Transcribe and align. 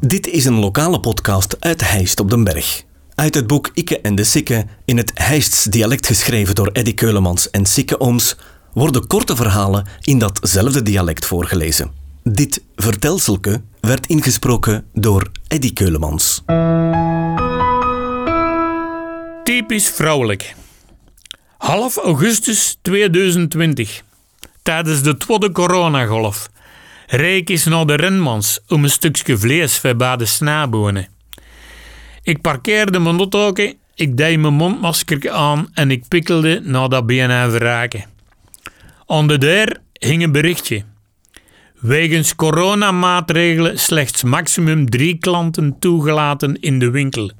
Dit 0.00 0.26
is 0.26 0.44
een 0.44 0.58
lokale 0.58 1.00
podcast 1.00 1.56
uit 1.60 1.90
Heist 1.90 2.20
op 2.20 2.30
den 2.30 2.44
Berg. 2.44 2.82
Uit 3.14 3.34
het 3.34 3.46
boek 3.46 3.70
Ikke 3.74 4.00
en 4.00 4.14
de 4.14 4.24
Sikke, 4.24 4.66
in 4.84 4.96
het 4.96 5.10
Heists 5.14 5.64
dialect 5.64 6.06
geschreven 6.06 6.54
door 6.54 6.66
Eddy 6.72 6.94
Keulemans 6.94 7.50
en 7.50 7.66
Sikke 7.66 8.00
Ooms, 8.00 8.36
worden 8.72 9.06
korte 9.06 9.36
verhalen 9.36 9.86
in 10.02 10.18
datzelfde 10.18 10.82
dialect 10.82 11.26
voorgelezen. 11.26 11.90
Dit 12.22 12.62
vertelselke 12.76 13.62
werd 13.80 14.06
ingesproken 14.06 14.86
door 14.92 15.30
Eddy 15.48 15.72
Keulemans. 15.72 16.42
Typisch 19.44 19.88
vrouwelijk. 19.88 20.54
Half 21.56 21.96
augustus 21.96 22.78
2020. 22.82 24.02
Tijdens 24.62 25.02
de 25.02 25.16
tweede 25.16 25.52
coronagolf. 25.52 26.48
Reek 27.10 27.50
is 27.50 27.64
naar 27.64 27.86
de 27.86 27.94
renmans 27.94 28.60
om 28.66 28.84
een 28.84 28.90
stukje 28.90 29.38
vlees 29.38 29.80
bij 29.80 29.96
de. 29.96 31.06
Ik 32.22 32.40
parkeerde 32.40 32.98
mijn 32.98 33.18
auto, 33.18 33.52
ik 33.94 34.16
deed 34.16 34.38
mijn 34.38 34.54
mondmasker 34.54 35.30
aan 35.30 35.68
en 35.74 35.90
ik 35.90 36.08
pikkelde 36.08 36.60
naar 36.64 36.88
dat 36.88 37.06
BNN 37.06 37.50
verraken. 37.50 38.04
Aan 39.06 39.26
de 39.26 39.38
deur 39.38 39.80
hing 39.92 40.22
een 40.22 40.32
berichtje. 40.32 40.84
Wegens 41.80 42.34
coronamaatregelen 42.34 43.78
slechts 43.78 44.22
maximum 44.22 44.90
drie 44.90 45.18
klanten 45.18 45.76
toegelaten 45.78 46.60
in 46.60 46.78
de 46.78 46.90
winkel. 46.90 47.30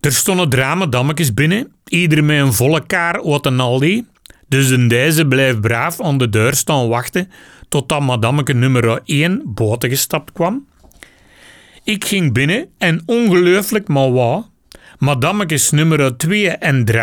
Er 0.00 0.12
stonden 0.12 0.48
dramedammetjes 0.48 1.34
binnen, 1.34 1.72
ieder 1.84 2.24
met 2.24 2.40
een 2.40 2.52
volle 2.52 2.86
kaar 2.86 3.22
wat 3.22 3.46
een 3.46 3.60
Aldi. 3.60 4.04
Dus 4.48 4.70
in 4.70 4.88
deze 4.88 5.26
blijft 5.26 5.60
braaf 5.60 6.00
aan 6.00 6.18
de 6.18 6.28
deur 6.28 6.54
staan 6.54 6.88
wachten 6.88 7.30
totdat 7.68 8.00
madameke 8.00 8.52
nummer 8.52 9.00
1 9.04 9.42
boten 9.44 9.88
gestapt 9.88 10.32
kwam. 10.32 10.66
Ik 11.84 12.04
ging 12.04 12.32
binnen 12.32 12.68
en 12.78 13.02
ongelooflijk 13.06 13.88
maar 13.88 14.12
wat, 14.12 14.48
madamekes 14.98 15.70
nummer 15.70 16.16
2 16.16 16.48
en 16.48 16.84
3 16.84 17.00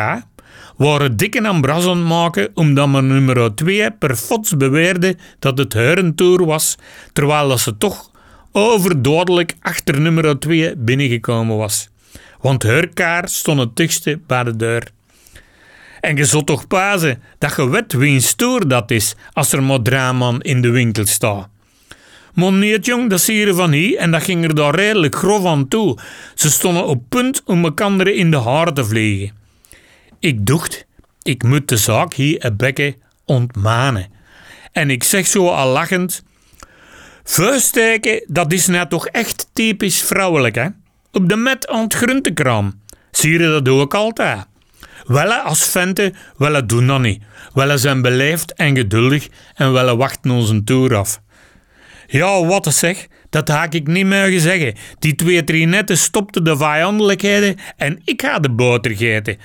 waren 0.78 1.18
dikke 1.18 1.48
ambras 1.48 1.94
maken 1.94 2.50
omdat 2.54 2.90
mijn 2.90 3.08
nummer 3.08 3.56
2 3.56 3.92
per 3.92 4.16
fots 4.16 4.58
beweerde 4.58 5.18
dat 5.40 5.58
het 5.58 5.74
hurentour 5.74 6.46
was, 6.46 6.78
terwijl 7.14 7.58
ze 7.58 7.78
toch 7.78 8.12
overdodelijk 8.52 9.56
achter 9.60 10.02
nummer 10.02 10.40
2 10.40 10.76
binnengekomen 10.76 11.58
was. 11.58 11.90
Want 12.42 12.64
haar 12.64 12.88
kaar 12.88 13.30
stond 13.30 13.60
het 13.60 13.76
dichtste 13.76 14.20
bij 14.28 14.44
de 14.44 14.56
deur. 14.56 14.92
En 16.04 16.16
je 16.16 16.26
zult 16.26 16.46
toch 16.46 16.68
pazen 16.68 17.22
dat 17.38 17.56
je 17.56 17.70
weet 17.70 17.94
wie 17.94 18.20
stoer 18.20 18.68
dat 18.68 18.92
is 18.92 19.16
als 19.34 19.52
er 19.52 19.64
maar 19.64 19.82
draaman 19.82 20.42
in 20.42 20.62
de 20.62 20.70
winkel 20.70 21.06
staat. 21.06 21.48
Maar 22.34 23.08
dat 23.08 23.22
zie 23.22 23.36
je 23.36 23.54
van 23.54 23.72
hier 23.72 23.98
en 23.98 24.12
dat 24.12 24.24
ging 24.24 24.44
er 24.44 24.56
daar 24.56 24.76
redelijk 24.76 25.16
grof 25.16 25.46
aan 25.46 25.68
toe. 25.68 25.98
Ze 26.36 26.52
stonden 26.52 26.86
op 26.86 27.04
punt 27.10 27.42
om 27.46 27.64
elkaar 27.64 28.08
in 28.08 28.32
de 28.32 28.38
haar 28.38 28.74
te 28.74 28.86
vliegen. 28.86 29.36
Ik 30.20 30.46
dacht, 30.46 30.86
ik 31.22 31.44
moet 31.44 31.68
de 31.68 31.78
zaak 31.78 32.14
hier 32.14 32.46
een 32.46 32.58
bekken 32.58 32.96
ontmanen. 33.26 34.08
En 34.72 34.90
ik 34.90 35.04
zeg 35.04 35.28
zo 35.28 35.48
al 35.48 35.72
lachend, 35.72 36.24
vuiststeken, 37.24 38.24
dat 38.28 38.54
is 38.54 38.68
nou 38.68 38.88
toch 38.88 39.08
echt 39.08 39.48
typisch 39.54 40.02
vrouwelijk, 40.02 40.56
hè? 40.56 40.68
Op 41.12 41.30
de 41.30 41.36
met 41.36 41.68
aan 41.68 41.84
het 41.84 41.94
groentekraam. 41.94 42.82
Zie 43.12 43.32
je 43.32 43.62
dat 43.62 43.70
ook 43.70 43.94
altijd? 43.94 44.52
Welle 45.04 45.42
als 45.42 45.70
venten, 45.70 46.16
welle 46.38 46.66
doen 46.66 46.88
dat 46.88 47.00
niet. 47.00 47.24
Welle 47.54 47.78
zijn 47.78 48.02
beleefd 48.02 48.54
en 48.54 48.76
geduldig 48.76 49.28
en 49.56 49.74
welle 49.74 49.96
wachten 49.96 50.32
onze 50.32 50.64
toer 50.64 50.96
af. 50.96 51.22
Ja, 52.08 52.46
wat 52.46 52.64
te 52.64 52.72
zeg, 52.72 53.08
dat 53.30 53.48
haak 53.48 53.74
ik 53.74 53.88
niet 53.88 54.06
meer 54.06 54.40
zeggen. 54.40 54.76
Die 55.00 55.16
twee 55.16 55.44
trinetten 55.44 55.98
stopten 55.98 56.44
de 56.44 56.58
vijandelijkheden 56.58 57.56
en 57.78 58.02
ik 58.04 58.22
ga 58.22 58.40
de 58.40 58.52
boter 58.52 58.96
geten. 58.96 59.38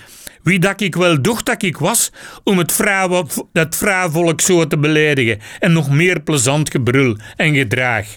Wie 0.42 0.59
dat 0.59 0.81
ik 0.81 0.95
wel 0.95 1.23
dacht 1.23 1.47
dat 1.47 1.62
ik 1.62 1.77
was 1.77 2.12
om 2.44 2.59
het, 2.59 2.72
vrouw, 2.72 3.27
het 3.53 3.77
vrouwvolk 3.77 4.41
zo 4.41 4.66
te 4.66 4.78
beledigen 4.78 5.38
en 5.59 5.72
nog 5.72 5.91
meer 5.91 6.21
plezant 6.21 6.71
gebrul 6.71 7.16
en 7.37 7.55
gedraag. 7.55 8.16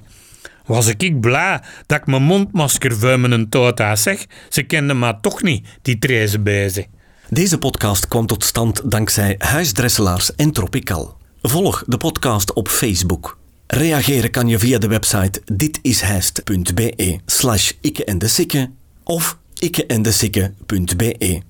Was 0.66 0.88
ik 0.98 1.20
blij 1.20 1.62
dat 1.86 2.00
ik 2.00 2.06
mijn 2.06 2.24
mondmasker 2.24 2.98
voor 2.98 3.20
mijn 3.20 3.50
tota 3.50 3.96
zeg, 3.96 4.26
ze 4.50 4.64
kenden 4.64 5.00
me 5.00 5.16
toch 5.22 5.42
niet, 5.42 5.68
die 5.82 6.00
treze 6.00 6.40
bezen. 6.40 6.86
Deze 7.34 7.58
podcast 7.58 8.08
kwam 8.08 8.26
tot 8.26 8.44
stand 8.44 8.92
dankzij 8.92 9.36
Huisdresselaars 9.38 10.36
en 10.36 10.52
Tropical. 10.52 11.18
Volg 11.42 11.84
de 11.88 11.98
podcast 11.98 12.54
op 12.54 12.68
Facebook. 12.68 13.38
Reageren 13.68 14.32
kan 14.32 14.48
je 14.48 14.60
via 14.60 14.78
de 14.78 14.88
website 14.88 15.42
ditishijst.be 15.46 17.20
slash 17.26 17.72
ikke 17.82 18.06
en 18.06 18.18
de 18.18 18.68
of 19.04 19.38
ikkeendesikke.be. 19.60 21.42